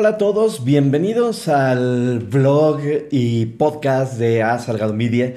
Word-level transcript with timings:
Hola 0.00 0.10
a 0.10 0.16
todos, 0.16 0.64
bienvenidos 0.64 1.48
al 1.48 2.20
blog 2.20 2.78
y 3.10 3.46
podcast 3.46 4.16
de 4.16 4.44
A 4.44 4.56
Salgado 4.60 4.92
Media. 4.92 5.34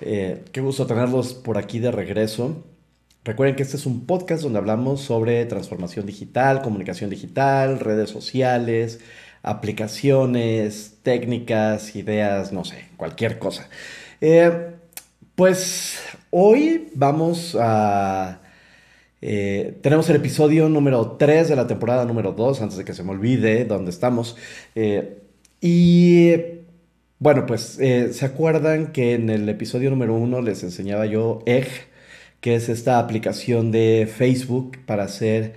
Eh, 0.00 0.44
qué 0.50 0.62
gusto 0.62 0.86
tenerlos 0.86 1.34
por 1.34 1.58
aquí 1.58 1.78
de 1.78 1.90
regreso. 1.90 2.64
Recuerden 3.22 3.54
que 3.54 3.64
este 3.64 3.76
es 3.76 3.84
un 3.84 4.06
podcast 4.06 4.44
donde 4.44 4.60
hablamos 4.60 5.02
sobre 5.02 5.44
transformación 5.44 6.06
digital, 6.06 6.62
comunicación 6.62 7.10
digital, 7.10 7.80
redes 7.80 8.08
sociales, 8.08 9.00
aplicaciones, 9.42 11.00
técnicas, 11.02 11.94
ideas, 11.94 12.50
no 12.50 12.64
sé, 12.64 12.86
cualquier 12.96 13.38
cosa. 13.38 13.68
Eh, 14.22 14.70
pues 15.34 16.00
hoy 16.30 16.88
vamos 16.94 17.54
a 17.60 18.40
eh, 19.20 19.78
tenemos 19.82 20.08
el 20.10 20.16
episodio 20.16 20.68
número 20.68 21.12
3 21.18 21.48
de 21.48 21.56
la 21.56 21.66
temporada 21.66 22.04
número 22.04 22.32
2, 22.32 22.62
antes 22.62 22.78
de 22.78 22.84
que 22.84 22.94
se 22.94 23.02
me 23.02 23.10
olvide 23.10 23.64
dónde 23.64 23.90
estamos. 23.90 24.36
Eh, 24.74 25.18
y 25.60 26.32
bueno, 27.18 27.46
pues 27.46 27.78
eh, 27.80 28.12
se 28.12 28.24
acuerdan 28.26 28.92
que 28.92 29.14
en 29.14 29.30
el 29.30 29.48
episodio 29.48 29.90
número 29.90 30.14
1 30.14 30.40
les 30.42 30.62
enseñaba 30.62 31.06
yo 31.06 31.40
Egg, 31.46 31.68
que 32.40 32.54
es 32.54 32.68
esta 32.68 32.98
aplicación 32.98 33.72
de 33.72 34.08
Facebook 34.12 34.78
para 34.86 35.04
hacer 35.04 35.54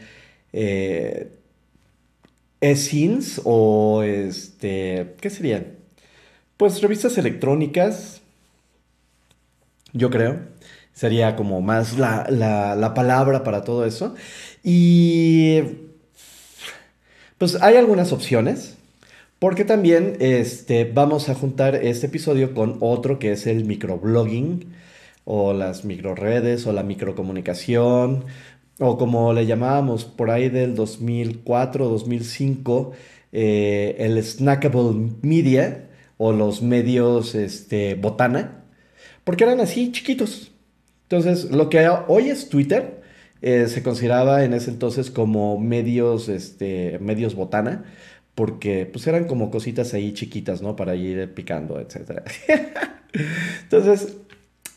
e-scenes 2.62 3.42
o 3.44 4.04
este, 4.04 5.16
¿qué 5.22 5.30
serían? 5.30 5.78
Pues 6.58 6.82
revistas 6.82 7.18
electrónicas, 7.18 8.22
yo 9.94 10.10
creo 10.10 10.40
sería 11.02 11.36
como 11.36 11.62
más 11.62 11.98
la, 11.98 12.94
palabra 12.96 13.44
para 13.44 13.64
todo 13.64 13.86
eso. 13.86 14.14
Y 14.64 15.62
pues 17.40 17.58
hay 17.60 17.76
algunas 17.76 18.14
opciones. 18.14 18.78
Porque 19.40 19.66
también 19.66 20.18
este, 20.20 20.86
vamos 20.86 21.28
a 21.28 21.34
juntar 21.34 21.74
este 21.74 22.06
episodio 22.06 22.54
con 22.54 22.78
otro 22.82 23.18
que 23.18 23.32
es 23.32 23.48
el 23.48 23.66
microblogging 23.66 24.72
o 25.26 25.54
las 25.54 25.84
microredes 25.84 26.68
o 26.68 26.74
la 26.74 26.84
microcomunicación 26.84 28.26
o 28.78 29.00
como 29.00 29.34
le 29.34 29.48
llamábamos 29.48 30.06
por 30.06 30.30
ahí 30.30 30.50
del 30.50 30.76
2004 30.76 31.88
2005 31.90 32.92
eh, 33.32 33.96
el 33.98 34.24
snackable 34.24 35.12
media 35.24 35.90
o 36.18 36.32
los 36.32 36.62
medios 36.62 37.34
este, 37.34 37.96
botana 37.96 38.64
porque 39.24 39.46
eran 39.46 39.60
así 39.60 39.92
chiquitos 39.92 40.51
entonces, 41.12 41.52
lo 41.52 41.70
que 41.70 41.90
hoy 42.08 42.30
es 42.30 42.48
Twitter, 42.48 43.02
eh, 43.42 43.68
se 43.68 43.84
consideraba 43.84 44.46
en 44.46 44.54
ese 44.54 44.72
entonces 44.72 45.12
como 45.12 45.60
medios, 45.60 46.30
este, 46.30 47.00
medios 47.00 47.36
botana, 47.36 47.84
porque 48.34 48.86
pues 48.86 49.06
eran 49.08 49.26
como 49.26 49.52
cositas 49.52 49.94
ahí 49.94 50.14
chiquitas, 50.14 50.62
¿no? 50.62 50.78
Para 50.78 50.96
ir 50.96 51.34
picando, 51.34 51.82
etc. 51.82 52.22
entonces, 53.64 54.16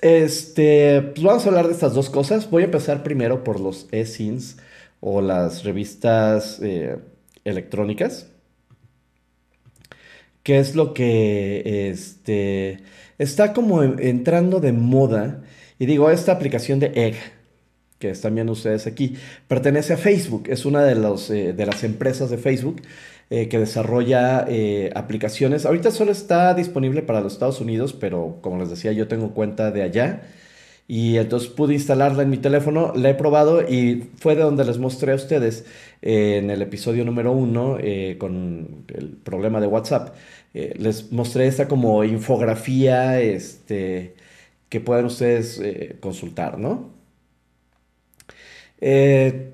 este, 0.00 1.02
pues 1.02 1.22
vamos 1.22 1.46
a 1.46 1.50
hablar 1.50 1.68
de 1.68 1.72
estas 1.72 1.94
dos 1.94 2.10
cosas. 2.10 2.50
Voy 2.50 2.62
a 2.62 2.66
empezar 2.66 3.04
primero 3.04 3.44
por 3.44 3.60
los 3.60 3.86
e-zines 3.92 4.56
o 4.98 5.20
las 5.20 5.62
revistas 5.62 6.58
eh, 6.60 6.96
electrónicas. 7.44 8.26
¿Qué 10.42 10.58
es 10.58 10.74
lo 10.74 10.94
que 10.94 11.90
este, 11.90 12.80
está 13.18 13.52
como 13.52 13.84
entrando 13.84 14.58
de 14.58 14.72
moda 14.72 15.44
y 15.78 15.86
digo, 15.86 16.10
esta 16.10 16.32
aplicación 16.32 16.78
de 16.78 16.92
Egg, 16.94 17.16
que 17.98 18.10
están 18.10 18.34
viendo 18.34 18.52
ustedes 18.52 18.86
aquí, 18.86 19.16
pertenece 19.48 19.94
a 19.94 19.96
Facebook. 19.96 20.44
Es 20.48 20.64
una 20.66 20.84
de, 20.84 20.94
los, 20.94 21.30
eh, 21.30 21.52
de 21.52 21.66
las 21.66 21.84
empresas 21.84 22.30
de 22.30 22.38
Facebook 22.38 22.82
eh, 23.30 23.48
que 23.48 23.58
desarrolla 23.58 24.44
eh, 24.48 24.90
aplicaciones. 24.94 25.66
Ahorita 25.66 25.90
solo 25.90 26.12
está 26.12 26.54
disponible 26.54 27.02
para 27.02 27.20
los 27.20 27.32
Estados 27.32 27.60
Unidos, 27.60 27.92
pero 27.92 28.38
como 28.40 28.58
les 28.58 28.70
decía, 28.70 28.92
yo 28.92 29.08
tengo 29.08 29.32
cuenta 29.34 29.70
de 29.70 29.82
allá. 29.82 30.22
Y 30.86 31.16
entonces 31.16 31.48
pude 31.48 31.72
instalarla 31.74 32.22
en 32.24 32.30
mi 32.30 32.36
teléfono, 32.36 32.92
la 32.94 33.08
he 33.08 33.14
probado 33.14 33.62
y 33.66 34.10
fue 34.18 34.36
de 34.36 34.42
donde 34.42 34.66
les 34.66 34.76
mostré 34.76 35.12
a 35.12 35.14
ustedes 35.14 35.64
en 36.02 36.50
el 36.50 36.60
episodio 36.60 37.06
número 37.06 37.32
uno 37.32 37.78
con 38.18 38.84
el 38.94 39.08
problema 39.24 39.62
de 39.62 39.66
WhatsApp. 39.66 40.14
les 40.52 41.10
mostré 41.10 41.46
esta 41.46 41.68
como 41.68 42.04
infografía, 42.04 43.18
este, 43.18 44.14
que 44.74 44.80
puedan 44.80 45.04
ustedes 45.04 45.60
eh, 45.62 45.98
consultar, 46.00 46.58
¿no? 46.58 46.90
Eh, 48.80 49.52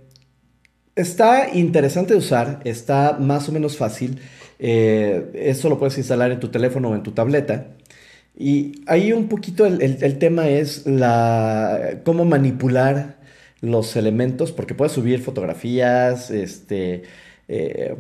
está 0.97 1.51
interesante 1.53 2.15
de 2.15 2.21
usar, 2.21 2.63
está 2.65 3.19
más 3.21 3.47
o 3.51 3.53
menos 3.53 3.77
fácil. 3.77 4.19
Eh, 4.59 5.31
esto 5.35 5.69
lo 5.69 5.79
puedes 5.79 5.99
instalar 5.99 6.31
en 6.33 6.41
tu 6.41 6.49
teléfono 6.49 6.89
o 6.89 6.95
en 6.95 7.03
tu 7.03 7.13
tableta. 7.13 7.67
Y 8.35 8.81
ahí 8.87 9.13
un 9.13 9.29
poquito 9.29 9.67
el, 9.67 10.19
tema 10.19 10.49
es 10.49 10.87
la, 10.87 12.01
cómo 12.03 12.25
manipular 12.25 13.19
los 13.61 13.95
elementos, 13.97 14.53
porque 14.53 14.75
puedes 14.75 14.93
subir 14.93 15.21
fotografías, 15.21 16.31
este, 16.31 17.03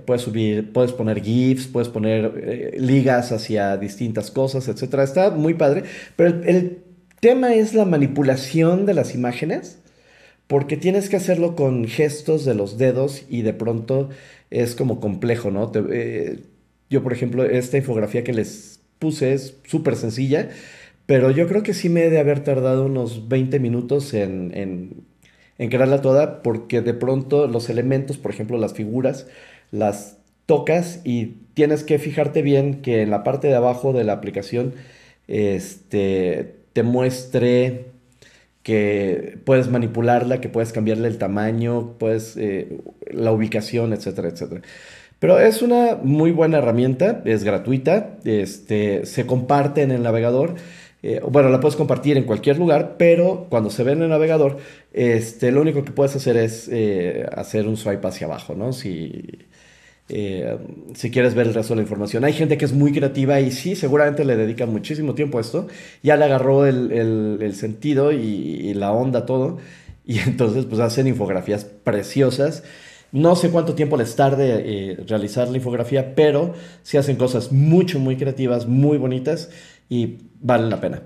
puedes 0.06 0.22
subir, 0.22 0.72
puedes 0.72 0.92
poner 0.92 1.22
GIFs, 1.22 1.66
puedes 1.66 1.90
poner 1.90 2.72
ligas 2.78 3.30
hacia 3.30 3.76
distintas 3.76 4.30
cosas, 4.30 4.68
etc. 4.68 5.00
Está 5.00 5.30
muy 5.30 5.52
padre, 5.52 5.82
pero 6.16 6.42
el, 6.44 6.84
tema 7.20 7.54
es 7.54 7.74
la 7.74 7.84
manipulación 7.84 8.86
de 8.86 8.94
las 8.94 9.14
imágenes, 9.14 9.78
porque 10.46 10.76
tienes 10.76 11.08
que 11.08 11.16
hacerlo 11.16 11.56
con 11.56 11.86
gestos 11.86 12.44
de 12.44 12.54
los 12.54 12.78
dedos 12.78 13.24
y 13.28 13.42
de 13.42 13.54
pronto 13.54 14.10
es 14.50 14.74
como 14.74 15.00
complejo, 15.00 15.50
¿no? 15.50 15.72
Eh, 15.92 16.40
yo, 16.90 17.02
por 17.02 17.12
ejemplo, 17.12 17.44
esta 17.44 17.78
infografía 17.78 18.24
que 18.24 18.32
les 18.32 18.80
puse 18.98 19.32
es 19.34 19.56
súper 19.66 19.96
sencilla, 19.96 20.50
pero 21.06 21.30
yo 21.30 21.48
creo 21.48 21.62
que 21.62 21.74
sí 21.74 21.88
me 21.88 22.04
he 22.04 22.10
de 22.10 22.20
haber 22.20 22.44
tardado 22.44 22.86
unos 22.86 23.28
20 23.28 23.60
minutos 23.60 24.14
en, 24.14 24.52
en, 24.56 25.04
en 25.58 25.70
crearla 25.70 26.00
toda, 26.02 26.42
porque 26.42 26.80
de 26.82 26.94
pronto 26.94 27.46
los 27.48 27.70
elementos, 27.70 28.18
por 28.18 28.32
ejemplo, 28.32 28.58
las 28.58 28.74
figuras, 28.74 29.26
las 29.70 30.18
tocas 30.46 31.00
y 31.04 31.36
tienes 31.54 31.84
que 31.84 31.98
fijarte 31.98 32.42
bien 32.42 32.82
que 32.82 33.02
en 33.02 33.10
la 33.10 33.22
parte 33.24 33.48
de 33.48 33.54
abajo 33.54 33.92
de 33.92 34.04
la 34.04 34.14
aplicación, 34.14 34.74
este, 35.28 36.56
te 36.72 36.82
muestre 36.82 37.86
que 38.62 39.38
puedes 39.44 39.68
manipularla, 39.68 40.40
que 40.40 40.48
puedes 40.48 40.72
cambiarle 40.72 41.08
el 41.08 41.18
tamaño, 41.18 41.94
puedes, 41.98 42.36
eh, 42.36 42.78
la 43.10 43.32
ubicación, 43.32 43.92
etcétera, 43.92 44.28
etcétera. 44.28 44.62
Pero 45.18 45.38
es 45.38 45.62
una 45.62 45.98
muy 46.02 46.30
buena 46.30 46.58
herramienta, 46.58 47.22
es 47.26 47.44
gratuita, 47.44 48.18
este, 48.24 49.04
se 49.06 49.26
comparte 49.26 49.82
en 49.82 49.90
el 49.90 50.02
navegador. 50.02 50.54
Eh, 51.02 51.20
bueno, 51.30 51.48
la 51.50 51.60
puedes 51.60 51.76
compartir 51.76 52.16
en 52.16 52.24
cualquier 52.24 52.58
lugar, 52.58 52.96
pero 52.98 53.46
cuando 53.50 53.70
se 53.70 53.84
ve 53.84 53.92
en 53.92 54.02
el 54.02 54.10
navegador, 54.10 54.58
este, 54.92 55.52
lo 55.52 55.62
único 55.62 55.84
que 55.84 55.92
puedes 55.92 56.16
hacer 56.16 56.36
es 56.36 56.68
eh, 56.72 57.26
hacer 57.32 57.68
un 57.68 57.76
swipe 57.76 58.06
hacia 58.06 58.26
abajo, 58.26 58.54
¿no? 58.54 58.72
Si, 58.72 59.38
eh, 60.12 60.58
si 60.94 61.10
quieres 61.10 61.34
ver 61.34 61.46
el 61.46 61.54
resto 61.54 61.74
de 61.74 61.76
la 61.76 61.82
información. 61.82 62.24
Hay 62.24 62.32
gente 62.32 62.58
que 62.58 62.64
es 62.64 62.72
muy 62.72 62.92
creativa 62.92 63.40
y 63.40 63.52
sí, 63.52 63.76
seguramente 63.76 64.24
le 64.24 64.36
dedica 64.36 64.66
muchísimo 64.66 65.14
tiempo 65.14 65.38
a 65.38 65.40
esto. 65.40 65.68
Ya 66.02 66.16
le 66.16 66.24
agarró 66.24 66.66
el, 66.66 67.54
sentido 67.54 68.10
y, 68.10 68.74
la 68.74 68.92
onda, 68.92 69.24
todo. 69.24 69.58
Y 70.04 70.18
entonces 70.26 70.66
pues 70.66 70.80
hacen 70.80 71.06
infografías 71.06 71.64
preciosas. 71.64 72.64
No 73.12 73.36
sé 73.36 73.50
cuánto 73.50 73.74
tiempo 73.74 73.96
les 73.96 74.16
tarde 74.16 74.62
eh, 74.64 74.96
realizar 75.06 75.48
la 75.48 75.56
infografía, 75.56 76.14
pero 76.14 76.54
sí 76.82 76.96
hacen 76.96 77.16
cosas 77.16 77.52
mucho, 77.52 77.98
muy 77.98 78.16
creativas, 78.16 78.66
muy 78.66 78.98
bonitas 78.98 79.50
y 79.88 80.18
valen 80.40 80.70
la 80.70 80.80
pena. 80.80 81.02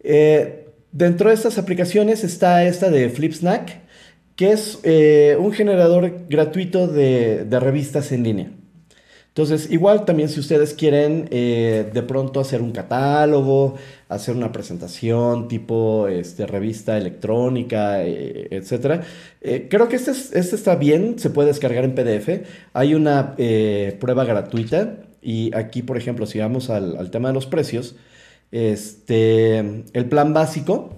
Eh, 0.00 0.66
dentro 0.92 1.28
de 1.28 1.34
estas 1.34 1.58
aplicaciones 1.58 2.24
está 2.24 2.64
esta 2.64 2.90
de 2.90 3.08
FlipSnack 3.08 3.89
que 4.40 4.52
es 4.52 4.78
eh, 4.84 5.36
un 5.38 5.52
generador 5.52 6.24
gratuito 6.26 6.88
de, 6.88 7.46
revistas 7.60 8.10
en 8.10 8.22
línea. 8.22 8.50
Entonces, 9.28 9.70
igual 9.70 10.06
también 10.06 10.30
si 10.30 10.40
ustedes 10.40 10.72
quieren 10.72 11.28
eh, 11.30 11.90
de 11.92 12.02
pronto 12.02 12.40
hacer 12.40 12.62
un 12.62 12.72
catálogo, 12.72 13.74
hacer 14.08 14.34
una 14.34 14.50
presentación 14.50 15.46
tipo 15.46 16.08
este, 16.08 16.46
revista 16.46 16.96
electrónica, 16.96 18.02
eh, 18.02 18.48
etc. 18.50 19.04
creo 19.68 19.88
que 19.88 19.96
este, 19.96 20.12
este, 20.12 20.56
está 20.56 20.74
bien, 20.74 21.18
se 21.18 21.28
puede 21.28 21.48
descargar 21.48 21.84
en 21.84 21.94
PDF. 21.94 22.40
Hay 22.72 22.94
una 22.94 23.36
prueba 23.36 24.24
gratuita 24.24 25.00
y 25.20 25.54
aquí, 25.54 25.82
por 25.82 25.98
ejemplo, 25.98 26.24
si 26.24 26.38
vamos 26.38 26.70
al, 26.70 26.96
al 26.96 27.10
tema 27.10 27.28
de 27.28 27.34
los 27.34 27.44
precios, 27.44 27.94
este, 28.52 29.58
el 29.92 30.06
plan 30.08 30.32
básico, 30.32 30.96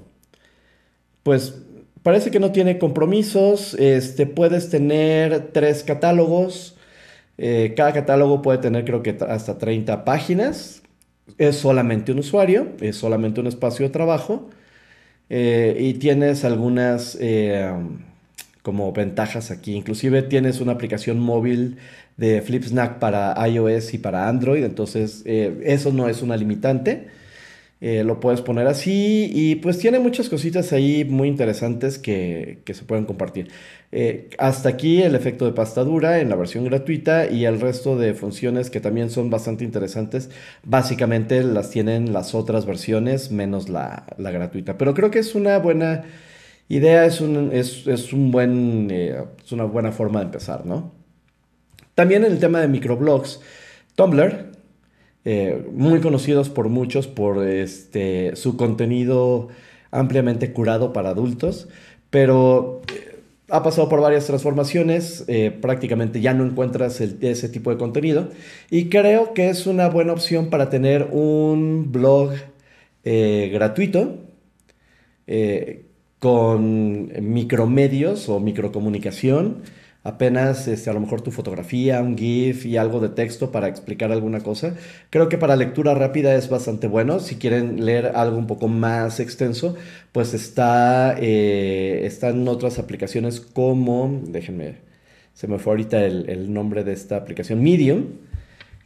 pues 1.24 1.61
Parece 2.02 2.30
que 2.30 2.40
no 2.40 2.52
tiene 2.52 2.78
compromisos. 2.78 3.74
Este, 3.74 4.26
puedes 4.26 4.70
tener 4.70 5.50
tres 5.52 5.84
catálogos. 5.84 6.76
Eh, 7.38 7.74
cada 7.76 7.92
catálogo 7.92 8.42
puede 8.42 8.58
tener 8.58 8.84
creo 8.84 9.02
que 9.02 9.16
hasta 9.28 9.58
30 9.58 10.04
páginas. 10.04 10.82
Es 11.38 11.56
solamente 11.56 12.12
un 12.12 12.18
usuario, 12.18 12.68
es 12.80 12.96
solamente 12.96 13.40
un 13.40 13.46
espacio 13.46 13.86
de 13.86 13.92
trabajo. 13.92 14.50
Eh, 15.30 15.76
y 15.80 15.94
tienes 15.94 16.44
algunas, 16.44 17.16
eh, 17.20 17.72
como 18.62 18.92
ventajas 18.92 19.50
aquí. 19.50 19.74
Inclusive 19.74 20.22
tienes 20.22 20.60
una 20.60 20.72
aplicación 20.72 21.20
móvil 21.20 21.78
de 22.16 22.42
FlipSnack 22.42 22.98
para 22.98 23.34
iOS 23.48 23.94
y 23.94 23.98
para 23.98 24.28
Android, 24.28 24.64
entonces 24.64 25.22
eso 25.24 25.92
no 25.92 26.08
es 26.08 26.22
una 26.22 26.36
limitante. 26.36 27.08
Eh, 27.84 28.04
lo 28.04 28.20
puedes 28.20 28.40
poner 28.42 28.68
así 28.68 29.28
y 29.34 29.56
pues 29.56 29.76
tiene 29.76 29.98
muchas 29.98 30.28
cositas 30.28 30.72
ahí 30.72 31.04
muy 31.04 31.26
interesantes 31.26 31.98
que, 31.98 32.62
se 32.64 32.84
pueden 32.84 33.06
compartir. 33.06 33.50
Eh, 33.90 34.30
hasta 34.38 34.68
aquí 34.68 35.02
el 35.02 35.16
efecto 35.16 35.46
de 35.46 35.52
pasta 35.52 35.82
dura 35.82 36.20
en 36.20 36.28
la 36.28 36.36
versión 36.36 36.64
gratuita 36.64 37.28
y 37.28 37.44
el 37.44 37.60
resto 37.60 37.98
de 37.98 38.14
funciones 38.14 38.70
que 38.70 38.78
también 38.78 39.10
son 39.10 39.30
bastante 39.30 39.64
interesantes, 39.64 40.30
básicamente 40.62 41.42
las 41.42 41.70
tienen 41.70 42.12
las 42.12 42.36
otras 42.36 42.66
versiones 42.66 43.32
menos 43.32 43.68
la, 43.68 44.06
gratuita. 44.16 44.78
Pero 44.78 44.94
creo 44.94 45.10
que 45.10 45.18
es 45.18 45.34
una 45.34 45.58
buena 45.58 46.04
idea, 46.68 47.04
es, 47.04 47.20
un, 47.20 47.50
es, 47.52 48.12
un 48.12 48.30
buen, 48.30 48.90
eh, 48.92 49.24
es 49.44 49.50
una 49.50 49.64
buena 49.64 49.90
forma 49.90 50.20
de 50.20 50.26
empezar, 50.26 50.64
¿no? 50.66 50.92
También 51.96 52.24
en 52.24 52.30
el 52.30 52.38
tema 52.38 52.60
de 52.60 52.68
microblogs, 52.68 53.40
Tumblr 53.96 54.51
eh, 55.24 55.64
muy 55.72 56.00
conocidos 56.00 56.48
por 56.48 56.68
muchos 56.68 57.06
por 57.06 57.46
este, 57.46 58.34
su 58.34 58.56
contenido 58.56 59.48
ampliamente 59.92 60.52
curado 60.52 60.92
para 60.92 61.10
adultos, 61.10 61.68
pero 62.10 62.82
eh, 62.92 63.20
ha 63.48 63.62
pasado 63.62 63.88
por 63.88 64.00
varias 64.00 64.26
transformaciones, 64.26 65.24
eh, 65.28 65.52
prácticamente 65.52 66.20
ya 66.20 66.34
no 66.34 66.44
encuentras 66.44 67.00
ese 67.00 67.48
tipo 67.48 67.70
de 67.70 67.76
contenido 67.76 68.30
y 68.68 68.88
creo 68.88 69.32
que 69.32 69.48
es 69.48 69.66
una 69.68 69.88
buena 69.88 70.12
opción 70.12 70.50
para 70.50 70.70
tener 70.70 71.08
un 71.12 71.92
blog 71.92 72.32
gratuito 73.04 74.18
con 76.18 77.12
micromedios 77.20 78.28
o 78.28 78.38
microcomunicación 78.38 79.62
apenas 80.04 80.68
este, 80.68 80.90
a 80.90 80.92
lo 80.92 81.00
mejor 81.00 81.20
tu 81.20 81.30
fotografía, 81.30 82.02
un 82.02 82.16
GIF 82.16 82.66
y 82.66 82.76
algo 82.76 83.00
de 83.00 83.08
texto 83.08 83.52
para 83.52 83.68
explicar 83.68 84.12
alguna 84.12 84.40
cosa. 84.40 84.74
Creo 85.10 85.28
que 85.28 85.38
para 85.38 85.56
lectura 85.56 85.94
rápida 85.94 86.34
es 86.34 86.48
bastante 86.48 86.86
bueno. 86.86 87.20
Si 87.20 87.36
quieren 87.36 87.84
leer 87.84 88.12
algo 88.14 88.36
un 88.36 88.46
poco 88.46 88.68
más 88.68 89.20
extenso, 89.20 89.76
pues 90.12 90.34
está, 90.34 91.16
eh, 91.18 92.10
otras 92.46 92.78
aplicaciones 92.78 93.40
como, 93.40 94.20
déjenme, 94.26 94.76
se 95.34 95.48
me 95.48 95.58
fue 95.58 95.72
ahorita 95.72 96.04
el, 96.04 96.28
el 96.28 96.52
nombre 96.52 96.84
de 96.84 96.92
esta 96.92 97.16
aplicación, 97.16 97.62
Medium 97.62 98.04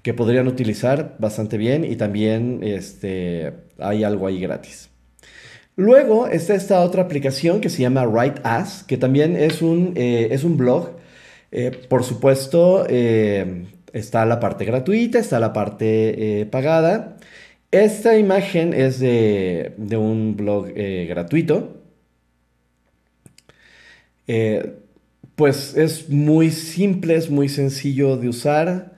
que 0.07 0.15
podrían 0.15 0.47
utilizar 0.47 1.17
bastante 1.19 1.59
bien 1.59 1.85
y 1.85 1.97
también 1.97 2.61
este, 2.63 3.55
hay 3.77 4.05
algo 4.05 4.29
ahí 4.29 4.39
gratis. 4.39 4.89
Luego 5.75 6.29
está 6.29 6.55
esta 6.55 6.81
otra 6.83 7.03
aplicación 7.03 7.61
que 7.61 7.69
se 7.69 7.83
llama 7.83 8.07
Write 8.07 8.41
As, 8.45 8.85
que 8.85 8.99
también 8.99 9.37
es 9.37 9.63
un, 9.63 9.95
eh, 9.97 10.29
es 10.31 10.45
un 10.45 10.57
blog 10.57 10.96
eh, 11.53 11.71
por 11.89 12.05
supuesto, 12.05 12.87
eh, 12.89 13.67
está 13.93 14.25
la 14.27 14.41
parte 14.41 14.65
gratuita, 14.65 15.19
está 15.19 15.41
la 15.41 15.53
parte 15.53 16.41
eh, 16.41 16.47
pagada. 16.47 17.17
Esta 17.71 18.19
imagen 18.19 18.75
es 18.75 19.01
de, 19.01 19.75
un 19.99 20.37
blog 20.37 20.69
gratuito. 21.09 21.83
pues 25.35 25.77
es 25.77 26.09
muy 26.09 26.51
simple, 26.51 27.17
es 27.17 27.31
muy 27.31 27.49
sencillo 27.49 28.17
de 28.17 28.29
usar. 28.29 28.93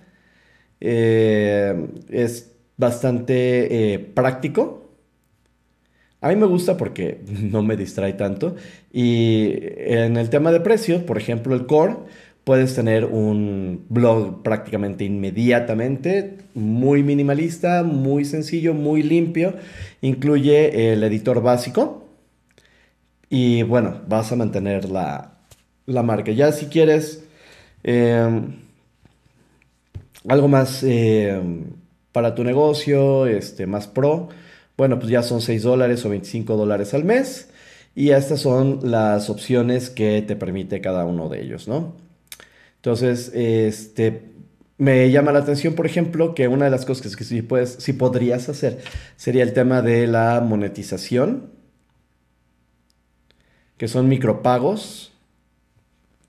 es 0.80 2.52
bastante 2.76 4.10
práctico. 4.14 4.88
A 6.20 6.28
mí 6.30 6.36
me 6.36 6.46
gusta 6.46 6.76
porque 6.76 7.20
no 7.26 7.62
me 7.62 7.76
distrae 7.76 8.12
tanto. 8.14 8.56
Y 8.92 9.54
en 9.76 10.16
el 10.16 10.30
tema 10.30 10.52
de 10.52 10.60
precio, 10.60 11.04
por 11.06 11.18
ejemplo, 11.18 11.54
el 11.54 11.66
core 11.66 11.96
puedes 12.48 12.74
tener 12.74 13.04
un 13.04 13.84
blog 13.90 14.42
prácticamente 14.42 15.04
inmediatamente, 15.04 16.38
muy 16.54 17.02
minimalista, 17.02 17.82
muy 17.82 18.24
sencillo, 18.24 18.72
muy 18.72 19.02
limpio. 19.02 19.52
Incluye 20.00 20.94
el 20.94 21.04
editor 21.04 21.42
básico 21.42 22.06
y 23.28 23.64
bueno, 23.64 24.00
vas 24.08 24.32
a 24.32 24.36
mantener 24.36 24.88
la, 24.88 25.34
marca. 25.86 26.32
Ya 26.32 26.50
si 26.52 26.68
quieres 26.68 27.22
em, 27.82 28.62
algo 30.26 30.48
más 30.48 30.82
em, 30.84 31.64
para 32.12 32.34
tu 32.34 32.44
negocio, 32.44 33.26
este, 33.26 33.66
más 33.66 33.86
pro, 33.88 34.30
bueno, 34.78 34.98
pues 34.98 35.10
ya 35.10 35.22
son 35.22 35.42
6 35.42 35.64
dólares 35.64 36.02
o 36.06 36.08
25 36.08 36.56
dólares 36.56 36.94
al 36.94 37.04
mes. 37.04 37.50
Y 37.94 38.12
estas 38.12 38.40
son 38.40 38.80
las 38.84 39.28
opciones 39.28 39.90
que 39.90 40.22
te 40.22 40.34
permite 40.34 40.80
cada 40.80 41.04
uno 41.04 41.28
de 41.28 41.42
ellos, 41.42 41.68
¿no? 41.68 42.07
Entonces, 42.78 43.32
este, 43.34 44.30
me 44.78 45.10
llama 45.10 45.32
la 45.32 45.40
atención, 45.40 45.75
por 45.75 45.86
ejemplo, 45.86 46.34
que 46.34 46.48
una 46.48 46.66
de 46.66 46.70
las 46.70 46.84
cosas 46.86 47.16
que 47.16 47.25
sí, 47.25 47.42
puedes, 47.42 47.75
sí 47.80 47.92
podrías 47.92 48.48
hacer 48.48 48.78
sería 49.16 49.42
el 49.42 49.52
tema 49.52 49.82
de 49.82 50.06
la 50.06 50.40
monetización, 50.40 51.50
que 53.76 53.88
son 53.88 54.08
micropagos. 54.08 55.12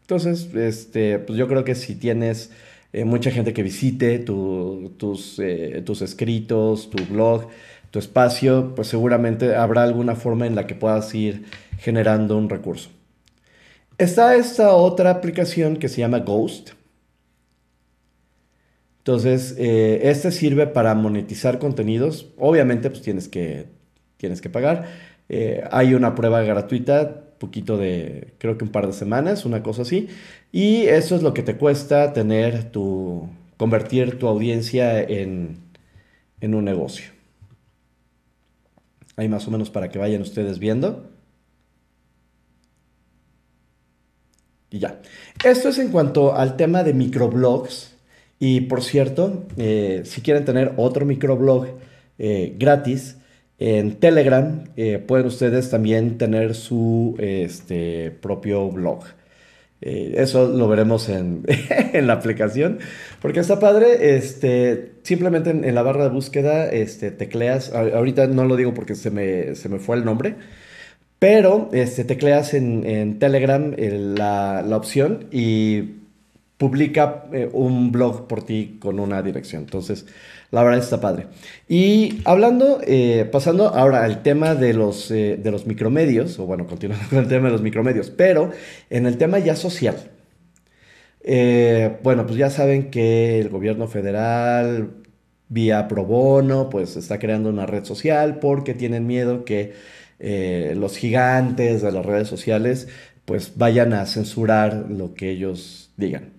Entonces, 0.02 0.54
este, 0.56 1.20
pues 1.20 1.38
yo 1.38 1.48
creo 1.48 1.64
que 1.64 1.76
si 1.76 1.96
tienes 1.96 2.52
eh, 2.94 3.06
mucha 3.06 3.30
gente 3.30 3.54
que 3.54 3.62
visite 3.62 4.18
tus, 4.20 5.40
eh, 5.40 5.84
tus 5.86 6.02
escritos, 6.02 6.90
tu 6.90 7.06
blog, 7.06 7.48
tu 7.92 8.00
espacio, 8.00 8.74
pues 8.76 8.88
seguramente 8.88 9.56
habrá 9.56 9.84
alguna 9.84 10.16
forma 10.16 10.48
en 10.48 10.56
la 10.56 10.66
que 10.66 10.76
puedas 10.76 11.14
ir 11.14 11.46
generando 11.78 12.38
un 12.38 12.50
recurso. 12.50 12.90
Está 14.00 14.36
esta 14.36 14.74
otra 14.76 15.12
aplicación 15.12 15.76
que 15.76 15.90
se 15.90 16.00
llama 16.00 16.20
Ghost. 16.20 16.70
Entonces, 19.00 19.56
eh, 19.58 20.00
este 20.04 20.32
sirve 20.32 20.68
para 20.68 20.96
monetizar 20.96 21.60
contenidos. 21.60 22.32
Obviamente, 22.38 22.90
pues 22.90 23.02
tienes 23.02 23.28
que, 23.28 23.68
tienes 24.16 24.40
que 24.40 24.50
pagar. 24.50 24.88
Eh, 25.28 25.64
hay 25.72 25.96
una 25.96 26.16
prueba 26.16 26.42
gratuita, 26.44 27.24
poquito 27.40 27.78
de, 27.78 28.36
creo 28.38 28.58
que 28.58 28.64
un 28.64 28.72
par 28.72 28.88
de 28.88 28.94
semanas, 28.94 29.46
una 29.46 29.64
cosa 29.64 29.82
así. 29.82 30.08
Y 30.54 30.84
eso 30.84 31.18
es 31.18 31.22
lo 31.22 31.34
que 31.34 31.44
te 31.44 31.58
cuesta 31.58 32.14
tener 32.14 32.72
tu, 32.72 33.28
convertir 33.58 34.18
tu 34.18 34.30
audiencia 34.30 35.02
en, 35.02 35.58
en 36.40 36.56
un 36.56 36.64
negocio. 36.64 37.12
Ahí 39.18 39.28
más 39.28 39.46
o 39.46 39.52
menos 39.52 39.70
para 39.70 39.90
que 39.90 40.00
vayan 40.00 40.22
ustedes 40.22 40.58
viendo. 40.60 41.19
Y 44.72 44.80
ya. 44.80 45.00
Esto 45.44 45.70
es 45.70 45.80
en 45.80 45.90
cuanto 45.90 46.36
al 46.36 46.56
tema 46.56 46.84
de 46.84 46.94
microblogs. 46.94 47.96
Y 48.40 48.62
por 48.62 48.84
cierto, 48.84 49.46
eh, 49.58 50.04
si 50.06 50.22
quieren 50.22 50.46
tener 50.46 50.74
otro 50.78 51.06
microblog 51.06 51.68
eh, 52.18 52.56
gratis, 52.58 53.18
en 53.58 53.96
Telegram 53.96 54.64
eh, 54.78 55.04
pueden 55.06 55.26
ustedes 55.28 55.70
también 55.70 56.18
tener 56.18 56.56
su 56.56 57.18
este, 57.20 58.12
propio 58.22 58.70
blog. 58.70 59.04
eso 59.82 60.48
lo 60.48 60.70
veremos 60.70 61.10
en, 61.10 61.44
la 62.08 62.14
aplicación, 62.14 62.80
porque 63.22 63.42
está 63.42 63.60
padre. 63.60 64.16
Este, 64.16 64.94
simplemente 65.04 65.50
en, 65.50 65.76
la 65.76 65.82
barra 65.82 66.04
de 66.04 66.10
búsqueda 66.10 66.70
este, 66.70 67.12
tecleas. 67.12 67.74
ahorita 67.74 68.28
no 68.28 68.46
lo 68.46 68.56
digo 68.56 68.74
porque 68.74 68.96
se 68.96 69.12
me, 69.12 69.56
se 69.56 69.68
me 69.68 69.80
fue 69.80 69.98
el 69.98 70.06
nombre. 70.06 70.36
Pero 71.20 71.70
este, 71.74 72.06
tecleas 72.06 72.54
en, 72.54 72.86
en 72.86 73.20
Telegram 73.20 73.76
la, 73.78 74.66
opción 74.72 75.28
y 75.32 75.96
publica 76.58 77.26
eh, 77.34 77.50
un 77.52 77.92
blog 77.92 78.28
por 78.28 78.44
ti 78.44 78.78
con 78.80 79.00
una 79.00 79.22
dirección. 79.22 79.64
Entonces, 79.64 80.06
la 80.52 80.64
verdad 80.64 80.80
está 80.80 81.02
padre. 81.02 81.28
Y 81.68 82.22
hablando, 82.24 82.80
eh, 82.86 83.28
pasando 83.30 83.68
ahora 83.68 84.06
al 84.06 84.24
tema 84.24 84.56
de 84.56 84.74
los, 84.74 85.12
eh, 85.12 85.38
de 85.42 85.52
los 85.52 85.68
micromedios, 85.68 86.40
o 86.40 86.46
bueno, 86.46 86.66
continuando 86.68 87.06
con 87.10 87.20
el 87.20 87.28
tema 87.28 87.48
de 87.48 87.52
los 87.52 87.62
micromedios, 87.62 88.10
pero 88.12 88.52
en 88.90 89.06
el 89.06 89.18
tema 89.18 89.40
ya 89.40 89.56
social. 89.58 89.98
bueno, 92.02 92.26
pues 92.26 92.38
ya 92.38 92.50
saben 92.50 92.90
que 92.92 93.40
el 93.40 93.50
gobierno 93.50 93.88
federal, 93.88 94.92
vía 95.50 95.88
pro 95.88 96.06
bono, 96.06 96.70
pues 96.70 96.96
está 96.96 97.20
creando 97.20 97.50
una 97.50 97.66
red 97.66 97.84
social 97.84 98.40
porque 98.40 98.74
tienen 98.74 99.06
miedo 99.08 99.44
que 99.44 99.74
eh, 100.20 100.74
los 100.78 100.98
gigantes 100.98 101.82
de 101.82 101.92
las 101.92 102.06
redes 102.06 102.28
sociales 102.28 102.88
pues 103.26 103.54
vayan 103.56 103.94
a 103.94 104.06
censurar 104.06 104.88
lo 104.90 105.14
que 105.14 105.30
ellos 105.30 105.92
digan. 105.98 106.34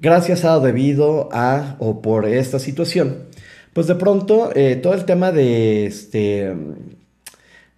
Gracias 0.00 0.44
a 0.44 0.60
debido 0.60 1.28
a 1.32 1.76
o 1.80 2.02
por 2.02 2.26
esta 2.26 2.60
situación, 2.60 3.24
pues 3.72 3.88
de 3.88 3.96
pronto 3.96 4.52
eh, 4.54 4.76
todo 4.76 4.94
el 4.94 5.04
tema 5.04 5.32
de, 5.32 5.86
este, 5.86 6.54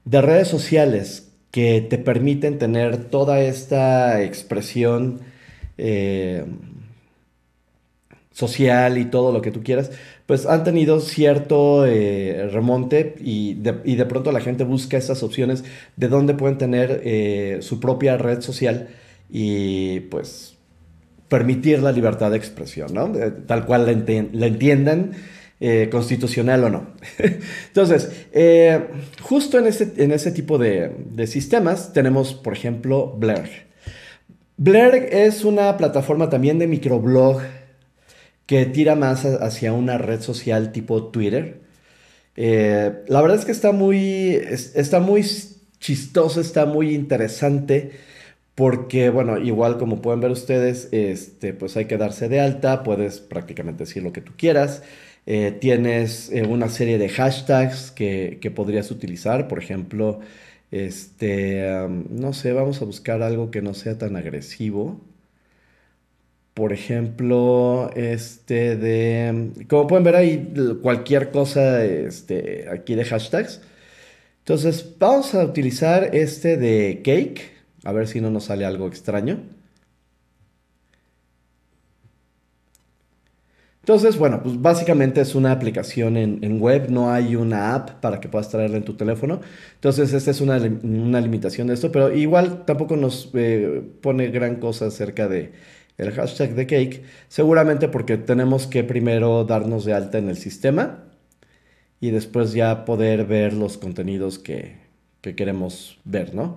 de 0.04 0.20
redes 0.20 0.48
sociales 0.48 1.28
que 1.50 1.80
te 1.80 1.96
permiten 1.98 2.58
tener 2.58 3.06
toda 3.06 3.40
esta 3.40 4.22
expresión 4.22 5.20
eh, 5.78 6.44
social 8.34 8.98
y 8.98 9.06
todo 9.06 9.32
lo 9.32 9.40
que 9.40 9.52
tú 9.52 9.62
quieras, 9.62 9.92
pues 10.26 10.44
han 10.44 10.64
tenido 10.64 11.00
cierto 11.00 11.86
eh, 11.86 12.50
remonte 12.52 13.14
y 13.20 13.54
de, 13.54 14.04
pronto 14.06 14.32
la 14.32 14.40
gente 14.40 14.64
busca 14.64 14.98
estas 14.98 15.22
opciones 15.22 15.64
de 15.96 16.08
dónde 16.08 16.34
pueden 16.34 16.58
tener 16.58 17.00
eh, 17.04 17.58
su 17.60 17.78
propia 17.80 18.18
red 18.18 18.42
social 18.42 18.88
y 19.30 20.00
pues 20.00 20.56
permitir 21.28 21.80
la 21.80 21.92
libertad 21.92 22.32
de 22.32 22.36
expresión, 22.36 22.92
¿no? 22.92 23.12
Tal 23.46 23.66
cual 23.66 23.86
la, 23.86 24.46
entiendan, 24.46 25.12
eh, 25.60 25.88
constitucional 25.90 26.64
o 26.64 26.70
no. 26.70 26.86
Entonces, 27.68 28.26
eh, 28.32 28.80
justo 29.22 29.58
en 29.58 29.66
ese, 29.66 29.92
en 29.96 30.10
ese 30.10 30.32
tipo 30.32 30.58
de, 30.58 30.90
de, 31.10 31.26
sistemas 31.28 31.92
tenemos, 31.92 32.34
por 32.34 32.52
ejemplo, 32.52 33.14
Blur. 33.16 33.48
Blur 34.56 34.94
es 34.94 35.44
una 35.44 35.76
plataforma 35.76 36.28
también 36.28 36.58
de 36.58 36.66
microblog 36.66 37.40
que 38.46 38.66
tira 38.66 38.94
más 38.96 39.24
hacia 39.24 39.72
una 39.72 39.98
red 39.98 40.20
social 40.20 40.72
tipo 40.72 41.06
Twitter. 41.10 41.60
Eh, 42.36 43.04
la 43.08 43.22
verdad 43.22 43.38
es 43.38 43.44
que 43.44 43.52
está 43.52 43.72
muy, 43.72 44.34
está 44.34 45.00
muy 45.00 45.24
chistoso, 45.80 46.40
está 46.40 46.66
muy 46.66 46.94
interesante. 46.94 47.92
Porque, 48.54 49.10
bueno, 49.10 49.38
igual 49.38 49.78
como 49.78 50.00
pueden 50.02 50.20
ver 50.20 50.30
ustedes, 50.30 50.88
este, 50.92 51.54
pues 51.54 51.76
hay 51.76 51.86
que 51.86 51.96
darse 51.98 52.28
de 52.28 52.40
alta, 52.40 52.84
puedes 52.84 53.20
prácticamente 53.20 53.84
decir 53.84 54.02
lo 54.02 54.12
que 54.12 54.20
tú 54.20 54.32
quieras. 54.36 54.82
Eh, 55.26 55.56
tienes 55.60 56.30
eh, 56.30 56.42
una 56.46 56.68
serie 56.68 56.98
de 56.98 57.08
hashtags 57.08 57.90
que, 57.90 58.52
podrías 58.54 58.90
utilizar, 58.90 59.48
por 59.48 59.58
ejemplo, 59.58 60.20
este, 60.70 61.66
no 62.10 62.32
sé, 62.32 62.52
vamos 62.52 62.82
a 62.82 62.84
buscar 62.84 63.22
algo 63.22 63.50
que 63.50 63.62
no 63.62 63.74
sea 63.74 63.98
tan 63.98 64.16
agresivo. 64.16 65.00
Por 66.54 66.72
ejemplo, 66.72 67.90
este 67.96 68.76
de, 68.76 69.52
como 69.68 69.88
pueden 69.88 70.04
ver 70.04 70.16
ahí, 70.16 70.54
cualquier 70.82 71.30
cosa 71.32 71.84
este, 71.84 72.68
aquí 72.70 72.94
de 72.94 73.04
hashtags. 73.04 73.60
Entonces, 74.38 74.94
vamos 74.98 75.34
a 75.34 75.44
utilizar 75.44 76.14
este 76.14 76.56
de 76.56 77.02
cake. 77.04 77.52
A 77.84 77.92
ver 77.92 78.08
si 78.08 78.20
no 78.20 78.30
nos 78.30 78.44
sale 78.44 78.64
algo 78.64 78.86
extraño. 78.86 79.40
Entonces, 83.84 84.16
bueno, 84.16 84.42
pues 84.42 84.60
básicamente 84.62 85.20
es 85.20 85.34
una 85.34 85.52
aplicación 85.52 86.16
en, 86.16 86.58
web, 86.58 86.88
no 86.88 87.12
hay 87.12 87.36
una 87.36 87.74
app 87.74 88.00
para 88.00 88.18
que 88.18 88.30
puedas 88.30 88.48
traerla 88.48 88.78
en 88.78 88.84
tu 88.84 88.94
teléfono. 88.94 89.42
Entonces, 89.74 90.14
esta 90.14 90.30
es 90.30 90.40
una, 90.40 90.58
limitación 90.58 91.66
de 91.66 91.74
esto, 91.74 91.92
pero 91.92 92.14
igual 92.14 92.64
tampoco 92.64 92.96
nos 92.96 93.30
eh, 93.34 93.82
pone 94.00 94.28
gran 94.28 94.56
cosa 94.56 94.86
acerca 94.86 95.28
de 95.28 95.52
el 95.98 96.10
hashtag 96.12 96.54
de 96.54 96.66
cake, 96.66 97.02
seguramente 97.28 97.88
porque 97.88 98.16
tenemos 98.16 98.66
que 98.66 98.84
primero 98.84 99.44
darnos 99.44 99.84
de 99.84 99.94
alta 99.94 100.18
en 100.18 100.28
el 100.28 100.36
sistema 100.36 101.04
y 102.00 102.10
después 102.10 102.52
ya 102.52 102.84
poder 102.84 103.24
ver 103.26 103.52
los 103.52 103.78
contenidos 103.78 104.38
que, 104.38 104.76
que 105.20 105.34
queremos 105.34 105.98
ver, 106.04 106.34
¿no? 106.34 106.56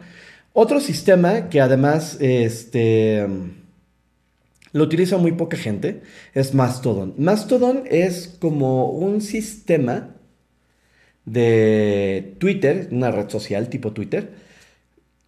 Otro 0.54 0.80
sistema 0.80 1.50
que 1.50 1.62
además 1.62 2.18
este, 2.20 3.28
lo 4.72 4.84
utiliza 4.84 5.18
muy 5.18 5.34
poca 5.34 5.56
gente 5.56 6.02
es 6.34 6.54
Mastodon. 6.54 7.14
Mastodon 7.18 7.84
es 7.86 8.36
como 8.40 8.90
un 8.90 9.22
sistema 9.22 10.16
de 11.26 12.36
Twitter, 12.40 12.88
una 12.92 13.12
red 13.12 13.30
social 13.30 13.70
tipo 13.70 13.92
Twitter, 13.94 14.32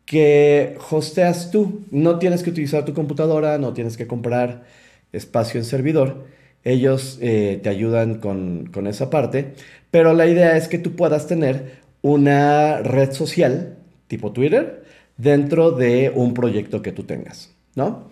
que 0.09 0.75
hosteas 0.89 1.51
tú. 1.51 1.85
No 1.91 2.17
tienes 2.17 2.41
que 2.41 2.49
utilizar 2.49 2.83
tu 2.83 2.95
computadora, 2.95 3.59
no 3.59 3.73
tienes 3.73 3.95
que 3.95 4.07
comprar 4.07 4.63
espacio 5.11 5.59
en 5.59 5.65
servidor. 5.65 6.25
Ellos 6.63 7.19
eh, 7.21 7.59
te 7.61 7.69
ayudan 7.69 8.15
con, 8.15 8.71
con 8.73 8.87
esa 8.87 9.11
parte, 9.11 9.53
pero 9.91 10.15
la 10.15 10.25
idea 10.25 10.57
es 10.57 10.67
que 10.67 10.79
tú 10.79 10.95
puedas 10.95 11.27
tener 11.27 11.77
una 12.01 12.79
red 12.79 13.11
social 13.11 13.77
tipo 14.07 14.31
Twitter 14.31 14.83
dentro 15.15 15.69
de 15.69 16.11
un 16.15 16.33
proyecto 16.33 16.81
que 16.81 16.91
tú 16.91 17.03
tengas, 17.03 17.53
¿no? 17.75 18.09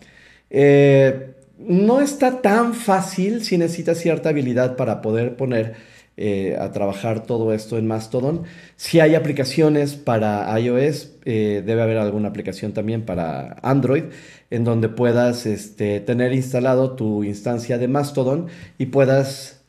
Eh, 0.52 1.34
no 1.58 2.00
está 2.00 2.44
tan 2.44 2.76
fácil 2.76 3.44
si 3.44 3.58
necesitas 3.58 3.98
cierta 3.98 4.30
habilidad 4.30 4.76
para 4.76 5.02
poder 5.02 5.36
poner 5.36 5.74
eh, 6.18 6.58
a 6.60 6.72
trabajar 6.72 7.24
todo 7.24 7.54
esto 7.54 7.78
en 7.78 7.88
Mastodon. 7.88 8.44
Si 8.76 9.00
hay 9.00 9.16
aplicaciones 9.16 9.96
para 9.96 10.60
iOS, 10.60 11.12
eh, 11.26 11.64
debe 11.66 11.82
haber 11.82 11.98
alguna 11.98 12.30
aplicación 12.30 12.74
también 12.74 13.06
para 13.06 13.58
Android, 13.62 14.06
en 14.50 14.64
donde 14.64 14.90
puedas 14.90 15.46
este, 15.46 16.00
tener 16.02 16.34
instalado 16.34 16.96
tu 16.96 17.24
instancia 17.24 17.78
de 17.78 17.88
Mastodon 17.88 18.48
y 18.78 18.88
puedas 18.88 19.64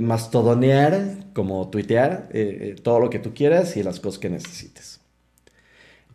mastodonear, 0.00 1.30
como 1.32 1.68
tuitear, 1.70 2.28
todo 2.82 2.98
lo 2.98 3.08
que 3.08 3.20
tú 3.20 3.34
quieras 3.34 3.76
y 3.76 3.84
las 3.84 4.00
cosas 4.00 4.18
que 4.18 4.28
necesites. 4.28 4.96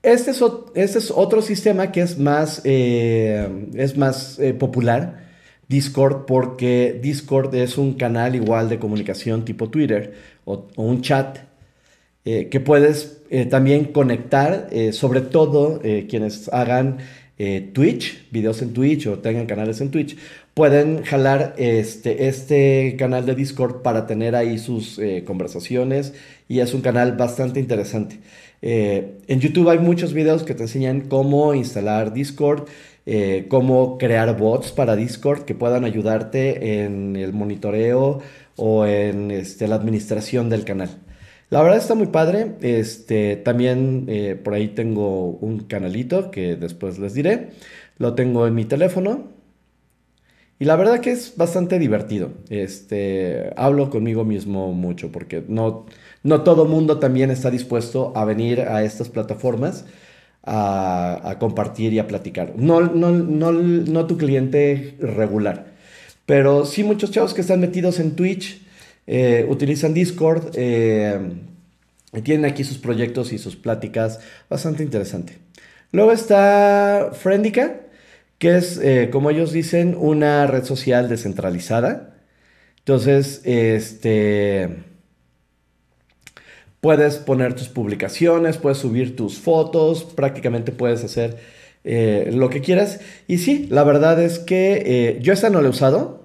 Este 0.04 0.32
es, 0.32 0.44
este 0.74 0.98
es 0.98 1.12
otro 1.12 1.44
sistema 1.44 1.92
que 1.92 2.02
es 2.02 2.18
más, 2.18 2.62
eh, 2.64 3.68
es 3.76 3.98
más 3.98 4.40
eh, 4.40 4.54
popular, 4.54 5.31
Discord, 5.72 6.26
porque 6.28 7.00
Discord 7.02 7.56
es 7.56 7.78
un 7.78 7.94
canal 7.94 8.36
igual 8.36 8.70
de 8.70 8.78
comunicación 8.78 9.46
tipo 9.46 9.70
Twitter 9.70 10.14
o, 10.46 10.68
un 10.76 11.02
chat 11.02 11.40
eh, 12.26 12.50
que 12.50 12.60
puedes 12.60 13.18
también 13.50 13.86
conectar, 13.86 14.68
sobre 14.92 15.22
todo 15.22 15.80
quienes 16.10 16.50
hagan 16.50 16.98
Twitch, 17.74 18.30
videos 18.30 18.62
en 18.62 18.74
Twitch 18.74 19.08
o 19.08 19.20
tengan 19.20 19.46
canales 19.46 19.80
en 19.80 19.90
Twitch, 19.90 20.18
pueden 20.54 21.04
jalar 21.04 21.56
este, 21.58 22.28
este 22.28 22.98
canal 23.00 23.26
de 23.26 23.36
Discord 23.36 23.84
para 23.84 24.06
tener 24.06 24.36
ahí 24.36 24.60
sus 24.60 25.00
conversaciones 25.26 26.14
y 26.50 26.60
es 26.60 26.74
un 26.74 26.82
canal 26.82 27.14
bastante 27.14 27.62
interesante. 27.62 28.20
Eh, 28.62 29.18
en 29.28 29.40
YouTube 29.40 29.70
hay 29.70 29.80
muchos 29.80 30.14
videos 30.14 30.44
que 30.44 30.54
te 30.54 30.64
enseñan 30.64 31.02
cómo 31.02 31.54
instalar 31.54 32.14
Discord, 32.14 32.68
eh, 33.06 33.48
cómo 33.50 33.98
crear 33.98 34.38
bots 34.38 34.72
para 34.72 34.96
Discord 34.96 35.44
que 35.44 35.56
puedan 35.56 35.86
ayudarte 35.86 36.84
en 36.84 37.16
el 37.16 37.34
monitoreo 37.34 38.20
o 38.58 38.86
en 38.86 39.32
este, 39.32 39.68
la 39.68 39.76
administración 39.76 40.50
del 40.50 40.66
canal. 40.66 40.90
La 41.50 41.62
verdad 41.64 41.80
está 41.80 41.96
muy 41.96 42.08
padre. 42.08 42.54
Este, 42.62 43.36
también 43.36 44.06
eh, 44.08 44.40
por 44.42 44.54
ahí 44.54 44.70
tengo 44.70 45.32
un 45.32 45.62
canalito 45.62 46.32
que 46.32 46.56
después 46.56 47.00
les 47.00 47.14
diré. 47.14 47.50
Lo 47.98 48.16
tengo 48.16 48.48
en 48.48 48.56
mi 48.56 48.66
teléfono. 48.66 49.30
Y 50.60 50.66
la 50.66 50.76
verdad 50.76 51.02
que 51.02 51.12
es 51.12 51.36
bastante 51.38 51.80
divertido. 51.80 52.32
Este, 52.50 53.52
hablo 53.58 53.90
conmigo 53.90 54.24
mismo 54.24 54.72
mucho 54.74 55.12
porque 55.12 55.44
no, 55.48 55.88
no 56.24 56.44
todo 56.44 56.66
mundo 56.66 57.00
también 57.00 57.32
está 57.32 57.50
dispuesto 57.50 58.14
a 58.16 58.26
venir 58.26 58.62
a 58.62 58.84
estas 58.84 59.10
plataformas 59.10 59.86
a, 60.44 61.38
compartir 61.40 61.94
y 61.94 62.00
a 62.00 62.08
platicar. 62.08 62.54
No, 62.58 62.82
no, 62.82 63.12
no, 63.12 64.08
tu 64.08 64.18
cliente 64.18 64.96
regular, 65.00 65.68
pero 66.26 66.66
sí 66.66 66.84
muchos 66.84 67.12
chavos 67.12 67.34
que 67.34 67.42
están 67.42 67.60
metidos 67.60 68.00
en 68.00 68.16
Twitch, 68.16 68.62
eh, 69.08 69.46
utilizan 69.50 69.94
Discord, 69.94 70.52
eh, 70.56 71.20
tienen 72.24 72.46
aquí 72.46 72.64
sus 72.64 72.78
proyectos 72.78 73.34
y 73.34 73.38
sus 73.38 73.56
pláticas, 73.56 74.20
bastante 74.50 74.84
interesante. 74.84 75.38
Luego 75.92 76.12
está 76.12 77.12
Friendica, 77.14 77.82
que 78.38 78.58
es, 78.58 78.80
eh, 78.82 79.10
como 79.12 79.30
ellos 79.30 79.52
dicen, 79.52 79.96
una 79.98 80.48
red 80.48 80.64
social 80.64 81.10
descentralizada. 81.10 82.16
Entonces, 82.80 83.42
este 83.46 84.91
Puedes 86.82 87.18
poner 87.18 87.54
tus 87.54 87.70
publicaciones, 87.70 88.58
puedes 88.58 88.80
subir 88.80 89.16
tus 89.16 89.38
fotos, 89.38 90.04
prácticamente 90.04 90.72
puedes 90.72 91.04
hacer 91.04 91.38
eh, 91.84 92.32
lo 92.34 92.50
que 92.50 92.62
quieras. 92.62 93.00
Y 93.28 93.38
sí, 93.38 93.68
la 93.70 93.84
verdad 93.84 94.22
es 94.22 94.40
que 94.40 94.84
eh, 94.86 95.20
yo 95.22 95.34
esta 95.34 95.50
no 95.50 95.62
la 95.62 95.68
he 95.68 95.70
usado. 95.70 96.22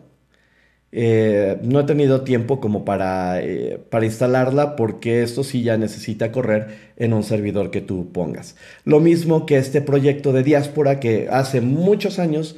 Eh, 0.92 1.58
no 1.62 1.80
he 1.80 1.84
tenido 1.84 2.22
tiempo 2.22 2.58
como 2.58 2.86
para, 2.86 3.42
para 3.90 4.06
instalarla 4.06 4.76
porque 4.76 5.22
esto 5.22 5.44
sí 5.44 5.62
ya 5.62 5.76
necesita 5.76 6.32
correr 6.32 6.92
en 6.96 7.12
un 7.12 7.22
servidor 7.22 7.70
que 7.70 7.82
tú 7.82 8.12
pongas. 8.12 8.56
Lo 8.84 9.00
mismo 9.00 9.44
que 9.44 9.58
este 9.58 9.82
proyecto 9.82 10.32
de 10.32 10.42
diáspora 10.42 11.00
que 11.00 11.28
hace 11.30 11.60
muchos 11.60 12.18
años, 12.18 12.56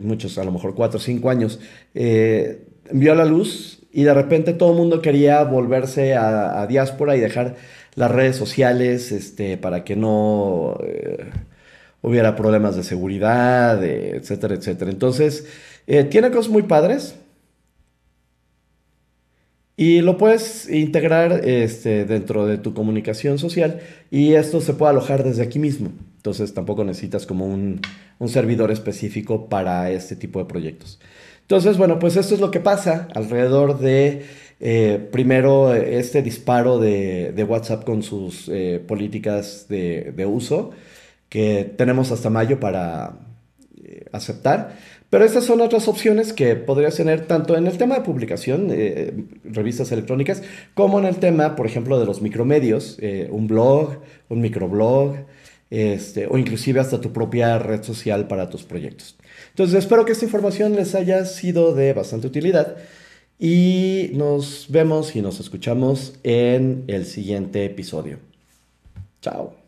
muchos 0.00 0.38
a 0.38 0.44
lo 0.44 0.50
mejor 0.50 0.74
4 0.74 0.98
o 0.98 1.00
5 1.00 1.30
años, 1.30 1.60
vio 1.94 3.14
la 3.14 3.24
luz 3.24 3.79
y 3.92 4.04
de 4.04 4.14
repente 4.14 4.52
todo 4.52 4.70
el 4.72 4.76
mundo 4.76 5.02
quería 5.02 5.42
volverse 5.44 6.14
a, 6.14 6.66
diáspora 6.66 7.16
y 7.16 7.20
dejar 7.20 7.56
las 7.94 8.10
redes 8.10 8.36
sociales 8.36 9.10
este, 9.12 9.56
para 9.56 9.84
que 9.84 9.96
no 9.96 10.78
eh, 10.84 11.30
hubiera 12.02 12.36
problemas 12.36 12.76
de 12.76 12.84
seguridad, 12.84 13.84
etcétera, 13.84 14.54
etcétera. 14.54 14.90
Entonces, 14.90 15.46
eh, 15.86 16.04
tiene 16.04 16.30
cosas 16.30 16.50
muy 16.50 16.62
padres. 16.62 17.16
Y 19.76 20.02
lo 20.02 20.18
puedes 20.18 20.68
integrar 20.68 21.40
este, 21.48 22.04
dentro 22.04 22.46
de 22.46 22.58
tu 22.58 22.74
comunicación 22.74 23.38
social 23.38 23.80
y 24.10 24.34
esto 24.34 24.60
se 24.60 24.74
puede 24.74 24.90
alojar 24.90 25.24
desde 25.24 25.42
aquí 25.42 25.58
mismo. 25.58 25.90
Entonces 26.20 26.52
tampoco 26.52 26.84
necesitas 26.84 27.24
como 27.24 27.46
un, 27.46 27.80
un 28.18 28.28
servidor 28.28 28.70
específico 28.70 29.48
para 29.48 29.90
este 29.90 30.16
tipo 30.16 30.38
de 30.38 30.44
proyectos. 30.44 31.00
Entonces, 31.50 31.78
bueno, 31.78 31.98
pues 31.98 32.14
esto 32.16 32.34
es 32.34 32.40
lo 32.40 32.50
que 32.50 32.60
pasa 32.60 33.08
alrededor 33.14 33.78
de, 33.78 34.22
eh, 34.60 35.08
primero, 35.10 35.74
este 35.74 36.20
disparo 36.22 36.78
de, 36.78 37.46
WhatsApp 37.48 37.84
con 37.84 38.02
sus 38.02 38.48
eh, 38.48 38.84
políticas 38.86 39.66
de, 39.68 40.26
uso, 40.30 40.70
que 41.30 41.74
tenemos 41.76 42.12
hasta 42.12 42.28
mayo 42.28 42.60
para 42.60 43.18
eh, 43.82 44.04
aceptar. 44.12 44.76
Pero 45.08 45.24
estas 45.24 45.44
son 45.44 45.62
otras 45.62 45.88
opciones 45.88 46.34
que 46.34 46.54
podrías 46.54 46.94
tener 46.94 47.26
tanto 47.26 47.56
en 47.56 47.66
el 47.66 47.78
tema 47.78 47.96
de 47.96 48.02
publicación, 48.02 48.68
revistas 49.42 49.90
electrónicas, 49.90 50.42
como 50.74 51.00
en 51.00 51.06
el 51.06 51.16
tema, 51.16 51.56
por 51.56 51.66
ejemplo, 51.66 51.98
de 51.98 52.06
los 52.06 52.22
micromedios, 52.22 52.96
un 53.28 53.48
blog, 53.48 54.02
un 54.28 54.40
microblog, 54.40 55.16
este, 55.70 56.26
o 56.26 56.36
inclusive 56.36 56.80
hasta 56.80 57.00
tu 57.00 57.12
propia 57.12 57.58
red 57.58 57.82
social 57.82 58.26
para 58.26 58.50
tus 58.50 58.64
proyectos. 58.64 59.16
Entonces 59.50 59.78
espero 59.78 60.04
que 60.04 60.12
esta 60.12 60.24
información 60.24 60.74
les 60.76 60.94
haya 60.94 61.24
sido 61.24 61.74
de 61.74 61.92
bastante 61.92 62.26
utilidad 62.26 62.76
y 63.38 64.10
nos 64.14 64.66
vemos 64.68 65.16
y 65.16 65.22
nos 65.22 65.40
escuchamos 65.40 66.14
en 66.24 66.84
el 66.88 67.06
siguiente 67.06 67.64
episodio. 67.64 68.18
Chao. 69.22 69.59